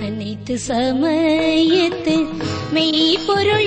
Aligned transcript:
அனைத்து 0.00 0.54
சமயத்து 0.66 2.14
மெய் 2.72 3.18
பொருள் 3.26 3.57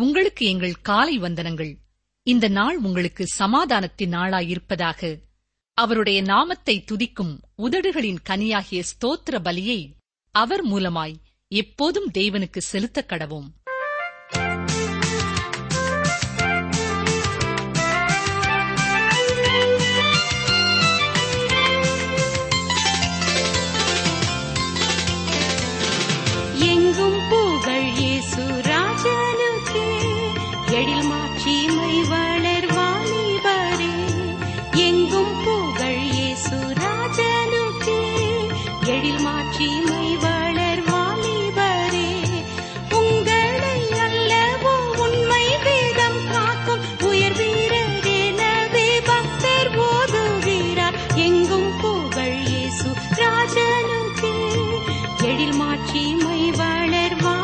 உங்களுக்கு 0.00 0.46
எங்கள் 0.46 0.80
காலை 0.80 1.18
வந்தனங்கள். 1.18 1.76
இந்த 2.22 2.48
நாள் 2.48 2.76
உங்களுக்கு 2.76 3.26
சமாதானத்தின் 3.26 4.12
நாளாயிருப்பதாக. 4.12 5.20
அவருடைய 5.74 6.22
நாமத்தை 6.22 6.84
துதிக்கும் 6.90 7.38
உதடுகளின் 7.58 8.16
கனியாகிய 8.28 8.82
ஸ்தோத்திர 8.82 9.30
பலியை 9.30 9.90
அவர் 10.30 10.64
மூலமாய் 10.64 11.14
எப்போதும் 11.48 12.10
தேவனுக்கு 12.14 12.58
செலுத்தக் 12.58 13.10
கடவோம் 13.10 13.65
மகிழ்ச்சி 55.86 56.04
மை 56.22 56.40
வளர்வா 56.58 57.34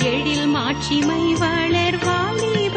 எழில் 0.00 0.46
மாட்சிமை 0.48 1.34
வளர்வாளி 1.34 2.67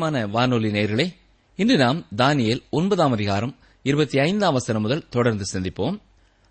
பிரியமான 0.00 0.26
வானொலி 0.26 0.70
நேயர்களே 0.70 1.14
இன்று 1.56 1.76
நாம் 1.76 2.06
தானியல் 2.16 2.62
ஒன்பதாம் 2.70 3.12
அதிகாரம் 3.12 3.56
இருபத்தி 3.82 4.18
ஐந்தாம் 4.18 4.52
வசனம் 4.52 4.82
முதல் 4.82 5.08
தொடர்ந்து 5.08 5.44
சிந்திப்போம். 5.52 6.00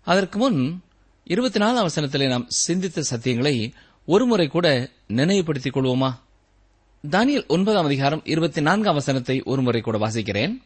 அதற்கு 0.02 0.38
முன் 0.38 0.82
இருபத்தி 1.24 1.60
நாலாம் 1.60 1.86
வசனத்திலே 1.86 2.28
நாம் 2.28 2.44
சிந்தித்த 2.48 3.02
சத்தியங்களை 3.10 3.72
ஒருமுறை 4.06 4.46
கூட 4.48 4.90
நினைவுபடுத்திக் 5.06 5.76
கொள்வோமா? 5.76 6.14
தானியல் 7.10 7.46
ஒன்பதாம் 7.46 7.84
அதிகாரம் 7.84 8.22
இருபத்தி 8.24 8.60
நான்காம் 8.60 8.94
வசனத்தை 8.94 9.42
ஒருமுறை 9.42 9.80
கூட 9.80 9.98
வாசிக்கிறேன். 9.98 10.62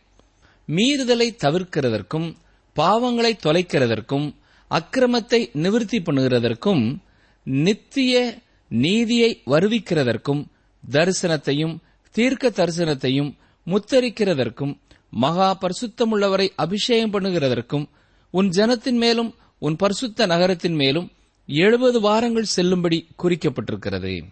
மீறுதலை 0.69 1.31
தவிர்க்கிறதற்கும் 1.45 2.37
பாவங்களை 2.77 3.33
தொலைக்கிறதற்கும் 3.45 4.35
அக்கிரமத்தை 4.71 5.51
நிவிர்த்தி 5.53 5.99
பண்ணுகிறதற்கும் 6.01 6.99
நித்திய 7.43 8.39
நீதியை 8.69 9.43
வருவிக்கிறதற்கும் 9.47 10.47
தரிசனத்தையும் 10.91 11.79
தீர்க்க 12.15 12.51
தரிசனத்தையும் 12.51 13.31
முத்தரிக்கிறதற்கும் 13.67 14.79
மகா 15.11 15.59
பரிசுத்தமுள்ளவரை 15.61 16.49
அபிஷேகம் 16.57 17.13
பண்ணுகிறதற்கும் 17.13 17.87
உன் 18.31 18.49
ஜனத்தின் 18.49 18.99
மேலும் 18.99 19.35
உன் 19.59 19.77
பரிசுத்த 19.77 20.27
நகரத்தின் 20.27 20.75
மேலும் 20.75 21.13
எழுபது 21.47 22.01
வாரங்கள் 22.01 22.53
செல்லும்படி 22.57 23.09
குறிக்கப்பட்டிருக்கிறது. 23.23 24.25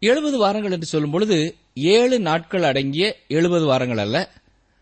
எழுபது 0.00 0.38
வாரங்கள் 0.38 0.70
என்று 0.70 0.88
சொல்லும்பொழுது 0.92 1.54
ஏழு 1.74 2.20
நாட்கள் 2.20 2.62
அடங்கிய 2.62 3.16
எழுபது 3.28 3.64
வாரங்கள் 3.66 3.98
அல்ல 3.98 4.30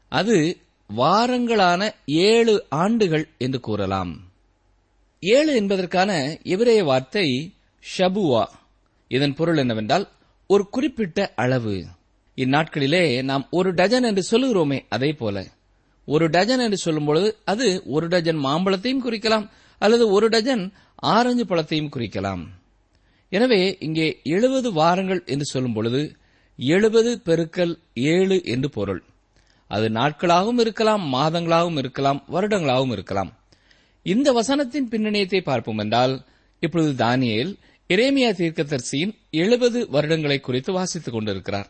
அது 0.08 0.58
வாரங்களான 0.96 1.90
ஏழு 2.04 2.66
ஆண்டுகள் 2.68 3.28
என்று 3.38 3.60
கூறலாம். 3.60 4.12
ஏழு 5.20 5.54
என்பதற்கான 5.54 6.38
இவரைய 6.44 6.84
வார்த்தை 6.84 7.54
ஷபுவா. 7.98 8.44
இதன் 9.08 9.34
பொருள் 9.34 9.56
என்னவென்றால் 9.56 10.08
ஒரு 10.46 10.68
குறிப்பிட்ட 10.68 11.32
அளவு. 11.36 11.84
இந்நாட்களிலே 12.38 13.22
நாம் 13.22 13.46
ஒரு 13.50 13.70
டஜன் 13.72 14.06
என்று 14.10 14.22
சொல்லுகிறோமே 14.30 14.78
அதே 14.88 15.10
போல. 15.12 15.36
ஒரு 16.08 16.26
டஜன் 16.28 16.62
என்று 16.64 16.76
சொல்லும் 16.76 17.04
பொழுது 17.04 17.28
அது 17.44 17.66
ஒரு 17.86 18.06
டஜன் 18.08 18.40
மாம்பழத்தையும் 18.44 19.04
குறிக்கலாம் 19.06 19.46
அல்லது 19.78 20.04
ஒரு 20.10 20.28
டஜன் 20.28 20.72
ஆரஞ்சு 20.94 21.44
பழத்தையும் 21.44 21.92
குறிக்கலாம். 21.96 22.42
எனவே 23.28 23.60
இங்கே 23.80 24.06
எழுபது 24.22 24.72
வாரங்கள் 24.72 25.22
என்று 25.26 25.44
சொல்லும் 25.44 25.72
பொழுது 25.72 26.00
எழுபது 26.58 27.10
பெருக்கல் 27.24 27.74
ஏழு 27.92 28.44
என்று 28.44 28.70
பொருள். 28.70 29.02
அது 29.70 29.88
நாட்களாகவும் 29.90 30.60
இருக்கலாம் 30.60 31.04
மாதங்களாகவும் 31.14 31.78
இருக்கலாம் 31.78 32.20
வருடங்களாகவும் 32.32 32.92
இருக்கலாம். 32.92 33.30
இந்த 34.02 34.28
வசனத்தின் 34.32 34.88
பின்னணியத்தை 34.90 35.40
பார்ப்போம் 35.40 35.78
என்றால் 35.78 36.14
இப்பொழுது 36.60 36.92
தானியல் 37.04 37.52
இரேமியா 37.88 38.30
தீர்க்கதரிசியின் 38.40 39.12
எழுபது 39.30 39.78
வருடங்களை 39.92 40.40
குறித்து 40.40 40.72
வாசித்துக் 40.72 41.14
கொண்டிருக்கிறார். 41.14 41.68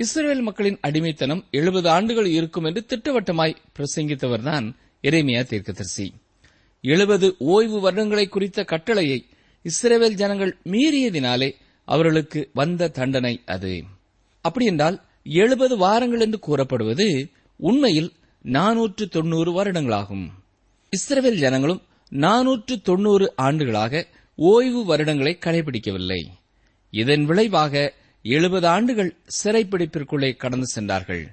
இஸ்ரேல் 0.00 0.40
மக்களின் 0.40 0.78
அடிமைத்தனம் 0.80 1.44
எழுபது 1.50 1.88
ஆண்டுகள் 1.88 2.26
இருக்கும் 2.26 2.64
என்று 2.64 2.84
திட்டவட்டமாய் 2.88 3.56
பிரசங்கித்தவர்தான் 3.76 4.66
எரேமியா 5.02 5.42
தீர்க்கதரிசி. 5.42 6.14
எழுபது 6.80 7.34
ஓய்வு 7.38 7.78
வருடங்களை 7.80 8.28
குறித்த 8.28 8.64
கட்டளையை 8.64 9.26
இஸ்ரேல் 9.62 10.14
ஜனங்கள் 10.14 10.56
மீறியதினாலே 10.64 11.50
அவர்களுக்கு 11.84 12.50
வந்த 12.52 12.88
தண்டனை 12.88 13.40
அது. 13.46 13.84
அப்படியென்றால் 14.40 14.96
எழுபது 15.24 15.76
வாரங்கள் 15.76 16.20
என்று 16.20 16.38
கூறப்படுவது 16.38 17.28
உண்மையில் 17.56 18.12
நானூற்று 18.42 19.06
தொன்னூறு 19.08 19.50
வருடங்களாகும். 19.52 20.26
இஸ்ரேல் 20.90 21.38
ஜனங்களும் 21.38 21.82
நானூற்று 22.10 22.80
தொன்னூறு 22.82 23.32
ஆண்டுகளாக 23.36 24.06
ஓய்வு 24.36 24.96
வருடங்களை 24.96 25.34
கடைபிடிக்கவில்லை. 25.46 26.22
இதன் 26.90 27.24
விளைவாக 27.24 27.94
எழுபது 28.22 28.66
ஆண்டுகள் 28.66 29.16
சிறைப்பிடிப்பிற்குள்ளே 29.44 30.36
கடந்து 30.36 30.66
சென்றார்கள். 30.66 31.32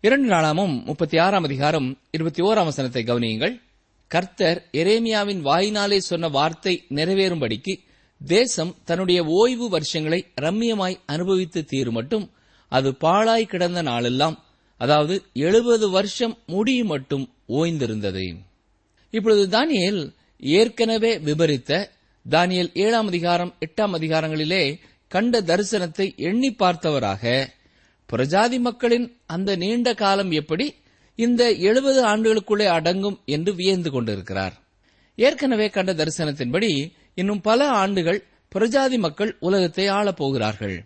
இரண்டு 0.00 0.28
நாளாமும் 0.28 0.84
முப்பத்தி 0.84 1.18
ஆறாம் 1.18 1.42
அதிகாரம் 1.42 1.98
இருபத்தி 2.10 2.42
ஓராம் 2.42 2.64
வசனத்தை 2.64 3.04
கவனியுங்கள். 3.04 3.60
கர்த்தர் 4.06 4.68
எரேமியாவின் 4.72 5.40
வாயினாலே 5.40 5.98
சொன்ன 5.98 6.28
வார்த்தை 6.28 6.84
நிறைவேறும்படிக்கு 6.88 7.78
தேசம் 8.26 8.76
தன்னுடைய 8.84 9.24
ஓய்வு 9.24 9.68
வருஷங்களை 9.68 10.26
ரம்மியமாய் 10.40 10.96
அனுபவித்து 11.06 11.64
தீரும் 11.64 11.94
மட்டும் 11.94 12.30
அது 12.68 12.94
பாழாய் 12.94 13.46
கிடந்த 13.46 13.82
நாளெல்லாம் 13.82 14.44
அதாவது 14.76 15.22
எழுபது 15.32 15.90
வருஷம் 15.90 16.38
முடியும் 16.46 16.86
மட்டும் 16.86 17.34
ஓய்ந்திருந்தது. 17.48 18.36
இப்பொழுது 19.10 19.44
தானியல் 19.58 20.14
ஏற்கனவே 20.38 21.18
விபரித்த 21.18 21.86
தானியல் 22.30 22.70
ஏழாம் 22.74 23.06
அதிகாரம் 23.06 23.54
எட்டாம் 23.66 23.94
அதிகாரங்களிலே 23.98 24.78
கண்ட 25.08 25.40
தரிசனத்தை 25.40 26.16
எண்ணி 26.16 26.54
பார்த்தவராக 26.58 27.46
பிரஜாதி 28.06 28.58
மக்களின் 28.58 29.16
அந்த 29.26 29.56
நீண்ட 29.56 29.94
காலம் 29.94 30.30
எப்படி 30.30 30.74
இந்த 31.16 31.52
எழுபது 31.52 32.00
ஆண்டுகளுக்குள்ளே 32.04 32.66
அடங்கும் 32.66 33.20
என்று 33.24 33.54
வியந்து 33.54 33.90
கொண்டிருக்கிறார். 33.90 34.54
ஏற்கனவே 35.14 35.70
கண்ட 35.70 35.92
தரிசனத்தின்படி 35.92 36.92
இன்னும் 37.14 37.40
பல 37.40 37.68
ஆண்டுகள் 37.68 38.24
பிரஜாதி 38.48 38.98
மக்கள் 38.98 39.36
உலகத்தை 39.40 39.86
ஆளப் 39.86 40.16
போகிறார்கள். 40.16 40.84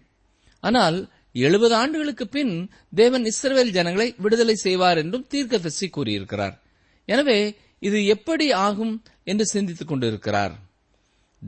ஆனால் 0.60 1.10
எழுபது 1.32 1.74
ஆண்டுகளுக்கு 1.74 2.28
பின் 2.28 2.70
தேவன் 2.94 3.22
இஸ்ரவேல் 3.22 3.70
ஜனங்களை 3.70 4.14
விடுதலை 4.18 4.54
செய்வார் 4.54 4.96
என்றும் 4.96 5.26
தீர்க்கதர்சி 5.30 5.90
கூறியிருக்கிறார். 5.90 6.62
எனவே 7.04 7.56
இது 7.78 8.06
எப்படி 8.06 8.52
ஆகும் 8.52 9.02
என்று 9.24 9.46
சிந்தித்துக் 9.46 9.88
கொண்டிருக்கிறார். 9.88 10.54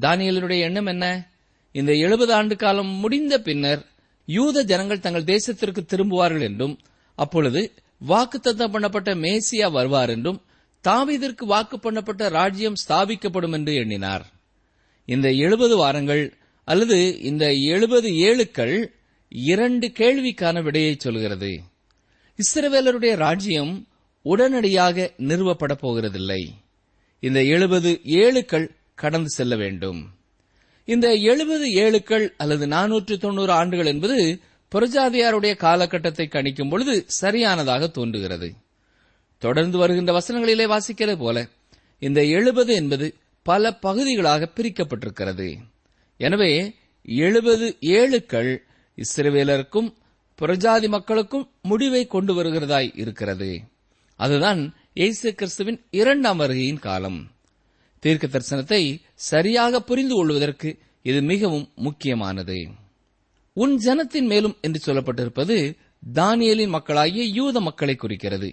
தானியலினுடைய 0.01 0.61
எண்ணம் 0.61 0.87
என்ன? 0.87 1.34
இந்த 1.75 1.93
எழுபது 1.95 2.33
ஆண்டு 2.33 2.57
காலம் 2.57 2.87
முடிந்த 2.87 3.41
பின்னர் 3.41 3.87
யூத 4.27 4.63
ஜனங்கள் 4.63 5.01
தங்கள் 5.01 5.25
தேசத்திற்கு 5.25 5.81
திரும்புவார்கள் 5.89 6.41
என்றும் 6.41 6.79
அப்பொழுது 7.15 7.73
வாக்குத்தத்தம் 8.09 8.75
பண்ணப்பட்ட 8.75 9.11
மேசியா 9.15 9.71
வருவார் 9.73 10.11
என்றும் 10.11 10.43
தாவீதிற்கு 10.85 11.45
வாக்கு 11.45 11.77
பண்ணப்பட்ட 11.77 12.29
ராஜ்யம் 12.29 12.75
ஸ்தாபிக்கப்படும் 12.89 13.53
என்று 13.53 13.75
எண்ணினார். 13.75 14.33
இந்த 15.05 15.33
எழுபது 15.33 15.77
வாரங்கள் 15.77 16.37
அல்லது 16.65 17.21
இந்த 17.21 17.55
எழுபது 17.55 18.11
ஏழுக்கள் 18.11 18.87
இரண்டு 19.29 19.87
கேள்விக்கான 19.89 20.63
விடையை 20.63 20.95
சொல்கிறது. 20.99 21.63
இஸ்ரவேலருடைய 22.39 23.17
ராஜ்யம் 23.17 23.89
உடனடியாக 24.23 25.13
நிறுவப்பட 25.19 25.73
போகிறதில்லை. 25.83 26.43
இந்த 27.21 27.43
எழுபது 27.43 28.01
ஏழுக்கள் 28.05 28.69
கடந்து 28.95 29.29
செல்ல 29.29 29.57
வேண்டும். 29.57 30.14
இந்த 30.85 31.15
எழுபது 31.15 31.67
ஏழுக்கள் 31.69 32.31
அல்லது 32.37 32.67
நானூற்று 32.67 33.19
தொண்ணூறு 33.19 33.53
ஆண்டுகள் 33.53 33.87
என்பது 33.87 34.39
புரஜாதியாருடைய 34.73 35.57
காலகட்டத்தை 35.57 36.29
கணிக்கும் 36.31 36.69
பொழுது 36.69 37.05
சரியானதாக 37.07 37.89
தோன்றுகிறது. 37.89 38.55
தொடர்ந்து 39.39 39.79
வருகின்ற 39.79 40.19
வசனங்களிலே 40.19 40.67
வாசிக்கிறது 40.75 41.19
போல 41.19 41.47
இந்த 41.99 42.25
எழுபது 42.25 42.75
என்பது 42.75 43.15
பல 43.43 43.73
பகுதிகளாக 43.73 44.51
பிரிக்கப்பட்டிருக்கிறது. 44.57 45.59
எனவே 46.17 46.75
எழுபது 47.05 47.77
ஏழுக்கள் 47.81 48.59
இஸ்ரேவேலருக்கும் 48.97 49.95
புரஜாதி 50.41 50.89
மக்களுக்கும் 50.89 51.51
முடிவை 51.63 52.07
கொண்டு 52.07 52.43
வருகிறதாய் 52.43 52.91
இருக்கிறது. 52.95 53.61
அதுதான் 54.17 54.75
இயேசு 54.95 55.35
கிறிஸ்துவின் 55.35 55.85
இரண்டாம் 55.91 56.41
வருகையின் 56.41 56.79
காலம். 56.79 57.34
தீர்க்க 58.05 58.27
தரிசனத்தை 58.27 58.81
சரியாக 59.31 59.81
புரிந்து 59.81 60.15
கொள்வதற்கு 60.15 60.71
இது 61.03 61.21
மிகவும் 61.23 61.67
முக்கியமானது. 61.77 62.57
உன் 63.57 63.75
ஜனத்தின் 63.77 64.27
மேலும் 64.27 64.57
என்று 64.61 64.81
சொல்லப்பட்டிருப்பது 64.87 65.57
தானியலின் 66.15 66.75
மக்களாகிய 66.77 67.25
யூத 67.25 67.61
மக்களை 67.61 67.95
குறிக்கிறது. 67.97 68.51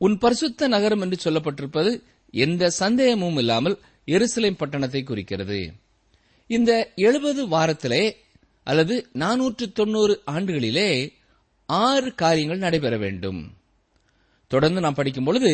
உன் 0.00 0.16
பரிசுத்த 0.18 0.68
நகரம் 0.68 1.00
என்று 1.00 1.18
சொல்லப்பட்டிருப்பது 1.26 1.90
எந்த 2.34 2.70
சந்தேகமும் 2.70 3.38
இல்லாமல் 3.38 3.76
எருசலேம் 4.06 4.60
பட்டணத்தை 4.62 5.02
குறிக்கிறது. 5.04 5.60
இந்த 6.50 6.70
எழுபது 7.06 7.42
வாரத்திலே 7.48 8.04
அல்லது 8.66 8.94
நானூற்று 9.12 9.66
தொண்ணூறு 9.72 10.14
ஆண்டுகளிலே 10.30 10.90
ஆறு 11.68 12.10
காரியங்கள் 12.14 12.64
நடைபெற 12.64 12.94
வேண்டும். 12.96 13.40
தொடர்ந்து 14.50 14.80
நாம் 14.80 14.94
படிக்கும் 14.94 15.24
பொழுது 15.24 15.52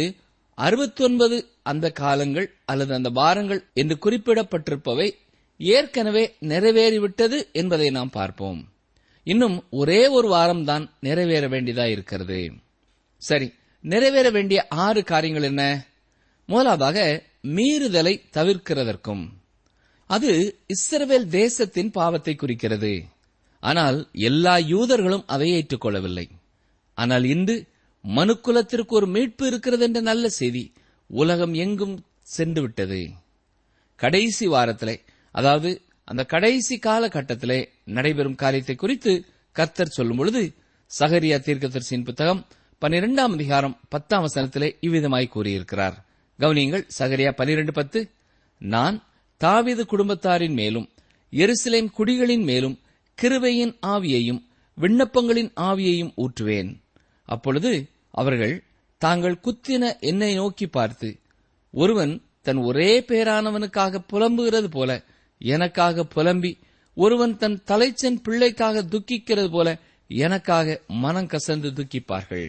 அறுபத்தொன்பது 0.59 1.45
அந்த 1.63 1.91
காலங்கள் 1.91 2.55
அல்லது 2.65 2.95
அந்த 2.95 3.09
வாரங்கள் 3.09 3.67
என்று 3.75 3.97
குறிப்பிடப்பட்டிருப்பவை 4.05 5.11
ஏற்கனவே 5.59 6.35
நிறைவேறிவிட்டது 6.41 7.53
என்பதை 7.53 7.91
நாம் 7.91 8.11
பார்ப்போம். 8.11 8.69
இன்னும் 9.25 9.65
ஒரே 9.71 10.07
ஒரு 10.07 10.29
வாரம்தான் 10.33 10.91
நிறைவேற 11.01 11.49
வேண்டியதா 11.49 11.91
இருக்கிறது. 11.91 12.53
சரி 13.17 13.53
நிறைவேற 13.81 14.31
வேண்டிய 14.31 14.67
ஆறு 14.69 15.05
காரியங்கள் 15.05 15.43
என்ன? 15.43 15.87
முதலாவதாக 16.47 17.23
மீறுதலை 17.43 18.21
தவிர்க்கிறதற்கும். 18.33 19.25
அது 20.07 20.59
இஸ்ரவேல் 20.75 21.27
தேசத்தின் 21.27 21.91
பாவத்தை 21.91 22.35
குறிக்கிறது. 22.35 23.05
ஆனால் 23.61 24.09
எல்லா 24.13 24.57
யூதர்களும் 24.57 25.25
அதை 25.27 25.49
ஏற்றுக்கொள்ளவில்லை. 25.53 26.27
ஆனால் 26.95 27.25
இன்று 27.25 27.68
மனுக்குலத்திற்கு 28.05 28.87
ஒரு 28.89 29.07
மீட்பு 29.07 29.47
இருக்கிறது 29.47 29.85
என்ற 29.85 30.01
நல்ல 30.01 30.29
செய்தி 30.29 30.73
உலகம் 31.07 31.55
எங்கும் 31.55 32.05
சென்று 32.23 32.61
விட்டது 32.61 33.09
கடைசி 33.97 34.47
வாரத்திலே 34.47 35.01
அதாவது 35.31 35.83
அந்த 36.05 36.25
கடைசி 36.25 36.79
காலகட்டத்திலே 36.79 37.69
நடைபெறும் 37.85 38.35
காரியத்தை 38.35 38.75
குறித்து 38.75 39.25
கர்த்தர் 39.53 39.89
சொல்லும் 39.89 40.17
பொழுது 40.17 40.55
சகரியா 40.99 41.37
தீர்க்கதரிசியின் 41.39 42.05
புத்தகம் 42.05 42.47
பன்னிரெண்டாம் 42.81 43.33
அதிகாரம் 43.33 43.81
பத்தாம் 43.89 44.25
வசனத்திலே 44.25 44.77
இவ்விதமாய் 44.81 45.29
கூறியிருக்கிறார். 45.29 46.05
கவனியங்கள் 46.39 46.87
சகரியா 46.99 47.33
பனிரெண்டு 47.33 47.73
பத்து. 47.73 48.11
நான் 48.59 49.03
தாவீது 49.37 49.85
குடும்பத்தாரின் 49.85 50.53
மேலும் 50.53 50.89
எருசலேம் 51.33 51.89
குடிகளின் 51.99 52.45
மேலும் 52.45 52.79
கிருவையின் 53.23 53.75
ஆவியையும் 53.87 54.41
விண்ணப்பங்களின் 54.79 55.51
ஆவியையும் 55.61 56.13
ஊற்றுவேன். 56.17 56.71
அப்பொழுது 57.29 57.73
அவர்கள் 58.11 58.55
தாங்கள் 59.03 59.43
குத்தின 59.45 59.91
என்னை 60.01 60.31
நோக்கி 60.35 60.67
பார்த்து 60.67 61.09
ஒருவன் 61.75 62.15
தன் 62.43 62.61
ஒரே 62.69 62.91
பேரானவனுக்காக 63.09 64.01
புலம்புகிறது 64.13 64.69
போல 64.71 64.91
எனக்காக 65.41 66.05
புலம்பி 66.15 66.53
ஒருவன் 66.97 67.35
தன் 67.37 67.59
தலைச்சன் 67.67 68.19
பிள்ளைக்காக 68.25 68.83
துக்கிக்கிறது 68.93 69.51
போல 69.51 69.69
எனக்காக 70.11 70.77
மனம் 71.03 71.31
கசந்து 71.33 71.71
துக்கிப்பார்கள். 71.79 72.49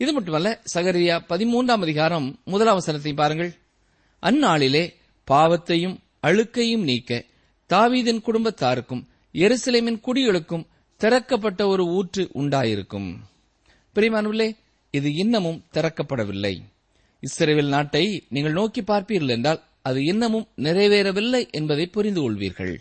இது 0.00 0.10
மட்டுமல்ல 0.12 0.50
சகரியா 0.74 1.16
பதிமூன்றாம் 1.28 1.84
அதிகாரம் 1.86 2.28
முதல் 2.44 2.72
அவசரத்தை 2.74 3.12
பாருங்கள். 3.14 3.52
அந்நாளிலே 4.22 4.84
பாவத்தையும் 5.28 5.96
அழுக்கையும் 6.26 6.86
நீக்க 6.90 7.24
தாவீதின் 7.70 8.24
குடும்பத்தாருக்கும் 8.26 9.02
எருசலேமின் 9.34 10.02
குடிகளுக்கும் 10.06 10.68
திறக்கப்பட்ட 11.00 11.60
ஒரு 11.66 11.84
ஊற்று 11.88 12.22
உண்டாயிருக்கும். 12.34 13.10
பிரிமானுள்ளே 13.94 14.56
இது 14.90 15.14
இன்னமும் 15.14 15.64
திறக்கப்படவில்லை. 15.72 16.60
இஸ்ரேல் 17.20 17.66
நாட்டை 17.66 18.24
நீங்கள் 18.28 18.52
நோக்கி 18.52 18.80
பார்ப்பீர்கள் 18.80 19.28
என்றால் 19.28 19.62
அது 19.82 20.04
இன்னமும் 20.04 20.48
நிறைவேறவில்லை 20.56 21.50
என்பதை 21.50 21.86
புரிந்து 21.86 22.20
கொள்வீர்கள். 22.20 22.78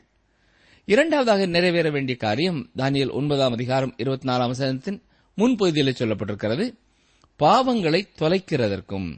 இரண்டாவதாக 0.85 1.45
நிறைவேற 1.45 1.89
வேண்டிய 1.89 2.17
காரியம் 2.17 2.69
தானியல் 2.77 3.11
ஒன்பதாம் 3.11 3.51
அதிகாரம் 3.51 3.93
இருபத்தி 3.97 4.29
நாலாம் 4.29 4.51
சதத்தின் 4.51 5.01
முன்பகுதியில் 5.37 5.95
சொல்லப்பட்டிருக்கிறது. 5.97 6.73
பாவங்களை 7.39 8.07
தொலைக்கிறதற்கும். 8.19 9.17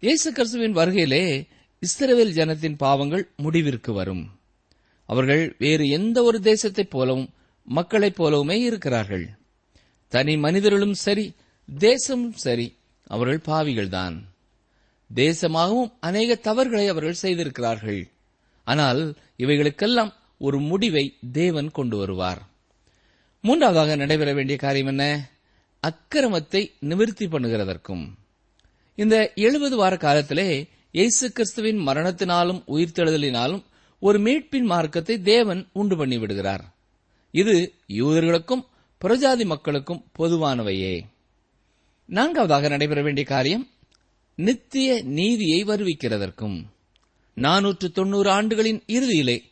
இயேசு 0.00 0.32
கிறிஸ்துவின் 0.32 0.76
வருகையிலே 0.76 1.46
இஸ்ரவேல் 1.80 2.32
ஜனத்தின் 2.32 2.76
பாவங்கள் 2.76 3.28
முடிவிற்கு 3.36 3.92
வரும். 3.92 4.30
அவர்கள் 5.06 5.56
வேறு 5.58 5.88
எந்த 5.88 6.22
ஒரு 6.22 6.38
தேசத்தைப் 6.38 6.90
போலவும் 6.90 7.30
மக்களைப் 7.64 8.16
போலவுமே 8.16 8.60
இருக்கிறார்கள். 8.60 9.37
தனி 10.12 10.34
மனிதர்களும் 10.36 10.96
சரி 11.06 11.24
தேசமும் 11.78 12.36
சரி 12.44 12.66
அவர்கள் 13.06 13.46
பாவிகள்தான். 13.48 14.16
தேசமாகவும் 15.10 15.92
அநேக 16.00 16.34
தவறுகளை 16.34 16.86
அவர்கள் 16.88 17.20
செய்திருக்கிறார்கள். 17.22 18.00
ஆனால் 18.66 19.16
இவைகளுக்கெல்லாம் 19.38 20.12
ஒரு 20.38 20.58
முடிவை 20.60 21.04
தேவன் 21.32 21.70
கொண்டு 21.70 21.96
வருவார். 21.96 22.40
மூன்றாவதாக 23.44 23.96
நடைபெற 23.96 24.32
வேண்டிய 24.34 24.58
காரியம் 24.58 24.86
என்ன? 24.86 25.04
அக்கிரமத்தை 25.82 26.62
நிவர்த்தி 26.80 27.26
பண்ணுகிறதற்கும். 27.26 28.04
இந்த 28.98 29.16
எழுபது 29.34 29.76
வார 29.76 29.96
காலத்திலே 29.96 30.48
இயேசு 30.90 31.32
கிறிஸ்துவின் 31.32 31.80
மரணத்தினாலும் 31.86 32.60
உயிர்த்தெழுதலினாலும் 32.66 33.62
ஒரு 34.02 34.18
மீட்பின் 34.18 34.66
மார்க்கத்தை 34.66 35.14
தேவன் 35.22 35.60
உண்டு 35.72 35.96
பண்ணி 35.96 36.18
விடுகிறார் 36.18 36.64
இது 37.34 37.54
யூதர்களுக்கும் 37.88 38.64
புறஜாதி 39.04 39.44
மக்களுக்கும் 39.44 40.04
பொதுவானவையே. 40.18 41.02
நான்காவதாக 42.06 42.68
நடைபெற 42.68 43.02
வேண்டிய 43.02 43.26
காரியம் 43.26 43.68
நித்திய 44.34 45.02
நீதியை 45.02 45.64
வருவிக்கிறதற்கும். 45.64 46.64
நானூற்று 47.34 47.90
தொன்னூறு 47.90 48.30
ஆண்டுகளின் 48.30 48.82
இறுதியிலே 48.86 49.42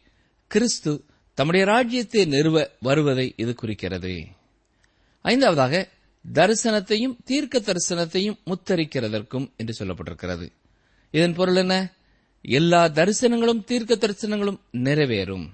கிறிஸ்து 0.47 1.05
தம்முடைய 1.35 1.67
ராஜ்யத்தை 1.67 2.25
நிறுவ 2.25 2.71
வருவதை 2.81 3.35
இது 3.37 3.55
குறிக்கிறது. 3.55 4.27
ஐந்தாவதாக 5.23 5.89
தரிசனத்தையும் 6.35 7.17
தீர்க்க 7.25 7.59
தரிசனத்தையும் 7.59 8.39
முத்தரிக்கிறதற்கும் 8.47 9.51
என்று 9.57 9.85
சொல்லப்பட்டிருக்கிறது. 9.85 10.53
இதன் 11.11 11.35
பொருள் 11.35 11.57
என்ன? 11.57 11.93
எல்லா 12.43 12.85
தரிசனங்களும் 12.85 13.65
தீர்க்க 13.65 13.95
தரிசனங்களும் 13.95 14.61
நிறைவேறும். 14.73 15.49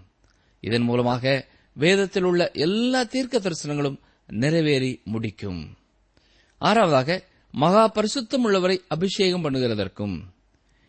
இதன் 0.61 0.83
மூலமாக 0.83 1.47
வேதத்தில் 1.73 2.23
உள்ள 2.23 2.50
எல்லா 2.50 3.02
தீர்க்க 3.02 3.38
தரிசனங்களும் 3.38 3.99
நிறைவேறி 4.26 5.00
முடிக்கும். 5.05 5.76
ஆறாவதாக 6.61 7.23
மகா 7.50 7.93
பரிசுத்தம் 7.95 8.43
உள்ளவரை 8.43 8.83
அபிஷேகம் 8.88 9.45
பண்ணுகிறதற்கும். 9.45 10.21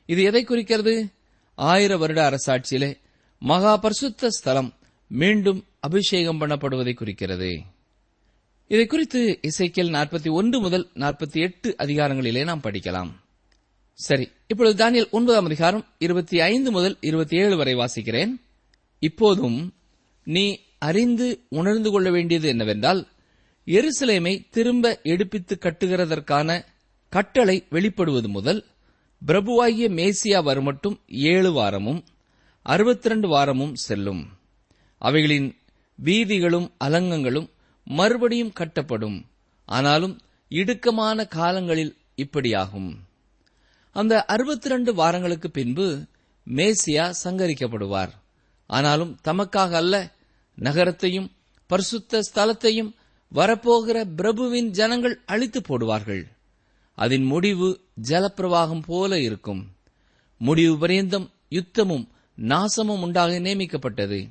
இது 0.06 0.24
எதை 0.24 0.44
குறிக்கிறது? 0.44 1.10
ஆயிர 1.56 1.98
வருட 1.98 2.30
அரசாட்சியிலே 2.30 2.98
மகா 3.40 3.78
பரிசுத்த 3.78 4.30
ஸ்தலம் 4.30 4.74
மீண்டும் 5.08 5.66
அபிஷேகம் 5.80 6.42
பண்ணப்படுவதை 6.42 6.94
குறிக்கிறது. 6.94 7.62
இதை 8.68 8.86
குறித்து 8.86 9.40
இசைக்கியல் 9.42 9.92
நாற்பத்தி 9.92 10.32
ஒன்று 10.32 10.60
முதல் 10.60 10.90
நாற்பத்தி 10.94 11.34
எட்டு 11.34 11.76
அதிகாரங்களிலே 11.78 12.44
நாம் 12.44 12.62
படிக்கலாம். 12.62 13.12
சரி 13.94 14.32
இப்பொழுது 14.48 14.86
தானியல் 14.86 15.10
ஒன்பதாம் 15.10 15.46
அதிகாரம் 15.46 15.86
இருபத்தி 15.98 16.40
ஐந்து 16.40 16.72
முதல் 16.72 16.98
இருபத்தி 17.02 17.38
ஏழு 17.38 17.58
வரை 17.58 17.76
வாசிக்கிறேன். 17.76 18.42
இப்போதும் 19.00 19.74
நீ 20.24 20.60
அறிந்து 20.84 21.42
உணர்ந்து 21.50 21.92
கொள்ள 21.92 22.12
வேண்டியது 22.12 22.48
என்னவென்றால் 22.48 23.08
எருசலேமை 23.66 24.48
திரும்ப 24.50 25.00
எடுப்பித்து 25.04 25.58
கட்டுகிறதற்கான 25.60 26.64
கட்டளை 27.10 27.66
வெளிப்படுவது 27.72 28.28
முதல் 28.28 28.66
பிரபுவாகிய 29.28 29.88
மேசியா 29.90 30.40
வருமட்டும் 30.44 30.98
ஏழு 31.08 31.52
வாரமும் 31.52 32.04
அறுபத்தி 32.62 33.10
ரெண்டு 33.10 33.28
வாரமும் 33.28 33.76
செல்லும். 33.76 34.28
அவைகளின் 34.98 35.56
வீதிகளும் 35.96 36.74
அலங்கங்களும் 36.84 37.50
மறுபடியும் 37.86 38.54
கட்டப்படும். 38.60 39.22
ஆனாலும் 39.66 40.20
இடுக்கமான 40.50 41.28
காலங்களில் 41.28 41.96
இப்படியாகும். 42.18 42.94
அந்த 43.92 44.26
அறுபத்தி 44.26 44.70
ரெண்டு 44.70 44.94
வாரங்களுக்கு 44.94 45.52
பின்பு 45.52 46.06
மேசியா 46.56 47.14
சங்கரிக்கப்படுவார். 47.24 48.12
ஆனாலும் 48.68 49.18
தமக்காக 49.28 49.72
அல்ல 49.72 50.16
நகரத்தையும் 50.56 51.32
பரிசுத்த 51.68 52.22
ஸ்தலத்தையும் 52.34 52.94
வரப்போகிற 53.36 54.06
பிரபுவின் 54.16 54.70
ஜனங்கள் 54.70 55.22
அழித்து 55.26 55.60
போடுவார்கள். 55.60 56.28
அதன் 56.96 57.24
முடிவு 57.24 57.82
ஜலப்பிரவாகம் 58.02 58.82
போல 58.86 59.20
இருக்கும். 59.20 59.72
முடிவு 60.38 60.78
பரியந்தம் 60.78 61.32
யுத்தமும் 61.50 62.08
நாசமும் 62.36 63.02
உண்டாக 63.02 63.40
நியமிக்கப்பட்டது. 63.40 64.30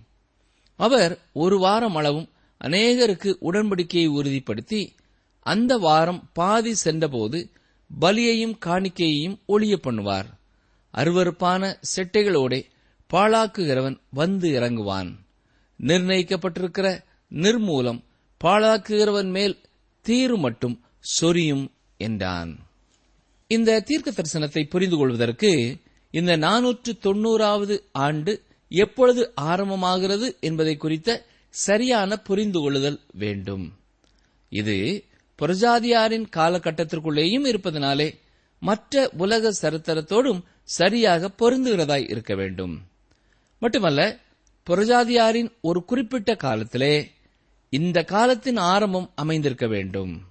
அவர் 0.76 1.18
ஒரு 1.32 1.58
வாரம் 1.58 1.94
அளவும் 1.94 2.30
அநேகருக்கு 2.64 3.36
உடன்படிக்கையை 3.40 4.08
உறுதிப்படுத்தி 4.08 4.86
அந்த 5.40 5.78
வாரம் 5.78 6.30
பாதி 6.32 6.74
சென்றபோது 6.74 7.50
பலியையும் 8.00 8.58
காணிக்கையையும் 8.66 9.38
ஒளிய 9.48 9.78
பண்ணுவார். 9.82 10.24
அருவருப்பான 10.94 11.74
செட்டைகளோட 11.96 12.62
பாழாக்குகிறவன் 13.12 14.00
வந்து 14.10 14.60
இறங்குவான். 14.60 15.21
நிர்ணயிக்கப்பட்டிருக்கிற 15.80 17.00
நிர்மூலம் 17.32 18.00
பாழாக்குகிறவன் 18.40 19.30
மேல் 19.30 19.60
தீரு 20.00 20.36
மட்டும் 20.36 20.80
சொரியும் 20.98 21.72
என்றான். 21.96 22.52
இந்த 23.46 23.80
தீர்க்க 23.80 24.10
தரிசனத்தை 24.10 24.62
புரிந்து 24.68 24.96
கொள்வதற்கு 24.96 25.78
இந்த 26.10 26.36
நானூற்று 26.36 26.92
தொண்ணூறாவது 27.02 27.78
ஆண்டு 27.92 28.42
எப்பொழுது 28.68 29.32
ஆரம்பமாகிறது 29.40 30.40
என்பதை 30.40 30.76
குறித்த 30.76 31.26
சரியான 31.48 32.16
புரிந்து 32.16 32.60
கொள்ளுதல் 32.60 33.00
வேண்டும். 33.12 33.64
இது 34.48 35.04
புரஜாதியாரின் 35.38 36.26
காலகட்டத்திற்குள்ளேயும் 36.36 37.46
இருப்பதனாலே 37.46 38.18
மற்ற 38.58 39.10
உலக 39.16 39.50
சரித்திரத்தோடும் 39.62 40.40
சரியாக 40.64 41.30
பொருந்துகிறதாய் 41.38 42.10
இருக்க 42.10 42.34
வேண்டும். 42.34 42.74
மட்டுமல்ல 43.58 44.00
புரஜாதியாரின் 44.66 45.52
ஒரு 45.60 45.84
குறிப்பிட்ட 45.84 46.34
காலத்திலே 46.34 47.10
இந்த 47.68 48.04
காலத்தின் 48.04 48.56
ஆரம்பம் 48.56 49.10
அமைந்திருக்க 49.14 49.66
வேண்டும். 49.66 50.26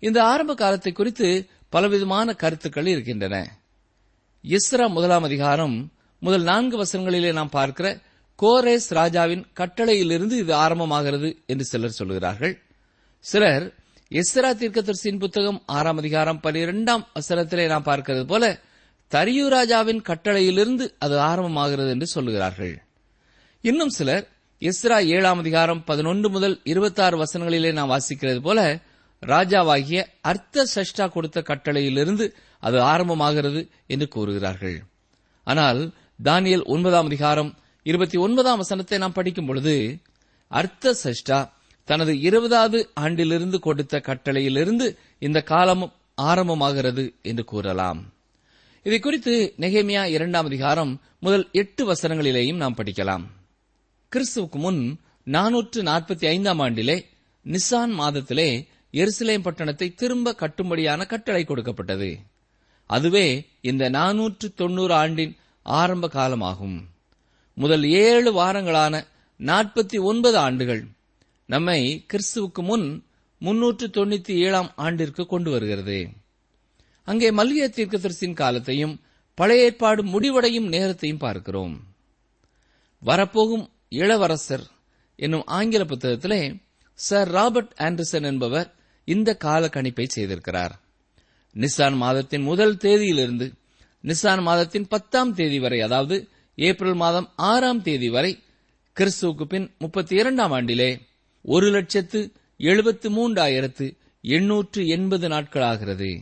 இந்த 0.00 0.24
ஆரம்ப 0.24 0.54
காலத்தை 0.54 0.92
குறித்து 0.92 1.48
பலவிதமான 1.68 2.34
கருத்துக்கள் 2.34 2.86
இருக்கின்றன. 2.86 3.36
இஸ்ரா 4.44 4.88
முதலாம் 4.88 5.22
அதிகாரம் 5.22 5.92
முதல் 6.18 6.42
நான்கு 6.42 6.84
வசனங்களிலே 6.84 7.32
நாம் 7.32 7.48
பார்க்கிற 7.48 8.00
கோரேஸ் 8.42 8.88
ராஜாவின் 8.88 9.46
கட்டளையிலிருந்து 9.54 10.32
இது 10.32 10.54
ஆரம்பமாகிறது 10.54 11.36
என்று 11.46 11.64
சிலர் 11.64 11.98
சொல்கிறார்கள். 12.00 12.54
சிலர் 13.18 13.74
எஸ்ரா 14.10 14.50
தீர்க்கதரிசியின் 14.60 15.18
புத்தகம் 15.18 15.62
ஆறாம் 15.66 15.96
அதிகாரம் 15.96 16.40
பனிரெண்டாம் 16.42 17.04
வசனத்திலே 17.14 17.66
நாம் 17.66 17.84
பார்க்கிறது 17.84 18.26
போல 18.26 18.60
தரியு 19.12 19.48
ராஜாவின் 19.48 20.02
கட்டளையிலிருந்து 20.02 20.94
அது 20.98 21.16
ஆரம்பமாகிறது 21.18 21.88
என்று 21.88 22.06
சொல்லுகிறார்கள் 22.14 22.74
இன்னும் 23.62 23.88
சிலர் 23.88 24.26
இஸ்ரா 24.62 25.06
ஏழாம் 25.06 25.38
அதிகாரம் 25.38 25.84
பதினொன்று 25.84 26.30
முதல் 26.30 26.60
இருபத்தாறு 26.64 27.16
வசனங்களிலே 27.22 27.72
நாம் 27.72 27.90
வாசிக்கிறது 27.90 28.40
போல 28.40 28.80
ராஜாவாகிய 29.22 30.04
அர்த்த 30.20 30.66
சஷ்டா 30.74 31.06
கொடுத்த 31.08 31.40
கட்டளையிலிருந்து 31.40 32.32
அது 32.60 32.78
ஆரம்பமாகிறது 32.80 33.68
என்று 33.86 34.08
கூறுகிறார்கள். 34.08 34.84
ஆனால் 35.44 35.92
தானியல் 36.24 36.64
ஒன்பதாம் 36.64 37.06
அதிகாரம் 37.06 37.58
இருபத்தி 37.82 38.18
ஒன்பதாம் 38.18 38.56
வசனத்தை 38.56 38.98
நாம் 38.98 39.12
படிக்கும் 39.12 39.46
பொழுது 39.46 39.98
அர்த்த 40.48 40.94
சஷ்டா 41.04 41.50
தனது 41.84 42.20
இருபதாவது 42.20 42.90
ஆண்டிலிருந்து 42.94 43.60
கொடுத்த 43.60 43.98
கட்டளையிலிருந்து 43.98 44.96
இந்த 45.18 45.42
காலம் 45.42 45.92
ஆரம்பமாகிறது 46.22 47.14
என்று 47.22 47.44
கூறலாம். 47.44 48.12
இதை 48.82 49.00
குறித்து 49.00 49.54
நெகேமியா 49.58 50.04
இரண்டாம் 50.04 50.46
அதிகாரம் 50.46 51.00
முதல் 51.20 51.48
எட்டு 51.52 51.92
வசனங்களிலேயும் 51.92 52.62
நாம் 52.64 52.74
படிக்கலாம். 52.76 53.26
கிறிஸ்துவுக்கு 54.12 54.58
முன் 54.58 55.00
நானூற்று 55.26 55.80
நாற்பத்தி 55.82 56.26
ஐந்தாம் 56.26 56.60
ஆண்டிலே 56.60 57.04
நிசான் 57.46 57.92
மாதத்திலே 57.98 58.66
எருசலேம் 58.92 59.42
பட்டணத்தை 59.42 59.94
திரும்ப 59.94 60.34
கட்டும்படியான 60.38 61.06
கட்டளை 61.06 61.44
கொடுக்கப்பட்டது. 61.44 62.18
அதுவே 62.86 63.46
இந்த 63.60 63.90
நானூற்று 63.90 64.48
தொன்னூறு 64.54 64.94
ஆண்டின் 64.94 65.36
ஆரம்ப 65.62 66.08
காலமாகும். 66.08 66.78
முதல் 67.54 67.84
ஏழு 67.84 68.32
வாரங்களான 68.32 69.04
நாற்பத்தி 69.38 70.02
ஒன்பது 70.02 70.38
ஆண்டுகள் 70.38 70.84
நம்மை 71.46 72.06
கிறிஸ்துவுக்கு 72.12 72.62
முன் 72.62 73.04
முன்னூற்று 73.38 73.88
தொண்ணூத்தி 73.88 74.36
ஏழாம் 74.36 74.72
ஆண்டிற்கு 74.76 75.26
கொண்டு 75.26 75.50
வருகிறது. 75.50 76.08
அங்கே 77.04 77.30
மல்லிய 77.30 77.72
தீர்க்கதரிசின் 77.76 78.34
காலத்தையும் 78.34 79.00
பழைய 79.34 79.64
ஏற்பாடு 79.64 80.04
முடிவடையும் 80.04 80.66
நேரத்தையும் 80.66 81.18
பார்க்கிறோம். 81.18 81.82
வரப்போகும் 83.02 83.70
இளவரசர் 83.88 84.66
என்னும் 85.16 85.44
ஆங்கில 85.44 85.84
புத்தகத்திலே 85.84 86.58
சர் 86.94 87.28
ராபர்ட் 87.28 87.72
ஆண்டர்சன் 87.78 88.22
என்பவர் 88.22 88.74
இந்த 89.04 89.36
கால 89.36 89.66
கணிப்பை 89.66 90.06
செய்திருக்கிறார். 90.16 90.74
நிசான் 91.56 91.96
மாதத்தின் 91.96 92.42
முதல் 92.42 92.76
தேதியிலிருந்து 92.76 93.52
நிசான் 94.04 94.42
மாதத்தின் 94.42 94.88
பத்தாம் 94.88 95.34
தேதி 95.34 95.58
வரை 95.58 95.80
அதாவது 95.80 96.28
ஏப்ரல் 96.54 96.94
மாதம் 96.94 97.32
ஆறாம் 97.36 97.82
தேதி 97.82 98.08
வரை 98.08 98.42
கிறிஸ்துவுக்கு 98.96 99.42
பின் 99.42 99.74
முப்பத்தி 99.78 100.16
இரண்டாம் 100.16 100.52
ஆண்டிலே 100.52 101.00
ஒரு 101.42 101.70
லட்சத்து 101.70 102.32
எழுபத்து 102.56 103.10
மூன்றாயிரத்து 103.10 103.86
எண்ணூற்று 104.20 104.86
எண்பது 104.86 105.28
நாட்களாகிறது 105.28 106.20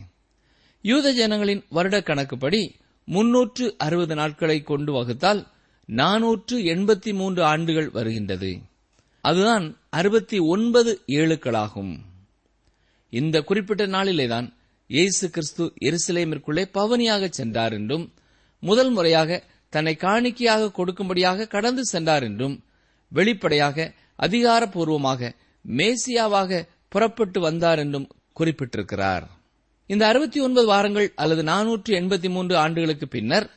யூத 0.81 1.13
ஜனங்களின் 1.13 1.63
வருட 1.69 2.01
கணக்குப்படி 2.01 2.75
முன்னூற்று 3.05 3.75
அறுபது 3.77 4.15
நாட்களை 4.15 4.61
கொண்டு 4.61 4.93
வகுத்தால் 4.93 5.47
நானூற்று 5.89 6.55
எண்பத்தி 6.55 7.13
மூன்று 7.13 7.43
ஆண்டுகள் 7.43 7.89
வருகின்றது. 7.89 8.59
அதுதான் 9.21 9.77
அறுபத்தி 9.89 10.39
ஒன்பது 10.39 11.01
ஏழுக்களாகும். 11.07 11.97
இந்த 13.09 13.41
குறிப்பிட்ட 13.41 13.87
நாளிலேதான் 13.87 14.53
இயேசு 14.87 15.29
கிறிஸ்து 15.29 15.73
எருசலேமிற்குள்ளே 15.81 16.65
பவனியாக 16.73 17.27
சென்றார் 17.27 17.73
என்றும் 17.73 18.13
முதல் 18.59 18.89
முறையாக 18.89 19.43
தன்னை 19.69 19.97
காணிக்கையாக 19.99 20.71
கொடுக்கும்படியாக 20.77 21.47
கடந்து 21.47 21.85
சென்றார் 21.85 22.23
என்றும் 22.23 22.63
வெளிப்படையாக 23.09 23.93
அதிகாரப்பூர்வமாக 24.19 25.35
மேசியாவாக 25.67 26.67
புறப்பட்டு 26.89 27.39
வந்தார் 27.39 27.79
என்றும் 27.79 28.09
குறிப்பிட்டிருக்கிறார். 28.39 29.23
இந்த 29.85 30.07
அறுபத்தி 30.07 30.39
ஒன்பது 30.39 30.67
வாரங்கள் 30.67 31.11
அல்லது 31.15 31.43
நானூற்று 31.43 31.89
எண்பத்தி 31.89 32.29
மூன்று 32.29 32.57
ஆண்டுகளுக்கு 32.57 33.07
பின்னர் 33.07 33.49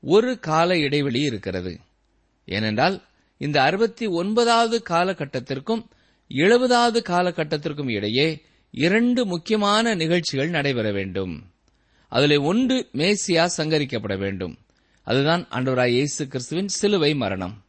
ஒரு 0.00 0.38
கால 0.38 0.78
இடைவெளி 0.78 1.20
இருக்கிறது. 1.20 1.80
ஏனென்றால் 2.44 3.02
இந்த 3.38 3.62
அறுபத்தி 3.62 4.06
ஒன்பதாவது 4.06 4.82
காலகட்டத்திற்கும் 4.90 5.84
எழுபதாவது 6.28 7.00
காலகட்டத்திற்கும் 7.08 7.90
இடையே 7.90 8.42
இரண்டு 8.70 9.26
முக்கியமான 9.26 9.94
நிகழ்ச்சிகள் 9.94 10.48
நடைபெற 10.48 10.92
வேண்டும். 10.92 11.52
அதில் 12.08 12.38
ஒன்று 12.38 12.88
மேசியா 12.92 13.48
சங்கரிக்கப்பட 13.56 14.18
வேண்டும். 14.18 14.58
அதுதான் 15.02 15.46
அன்றவராய் 15.50 15.88
இயேசு 15.88 16.26
கிறிஸ்துவின் 16.26 16.68
சிலுவை 16.68 17.14
மரணம். 17.14 17.64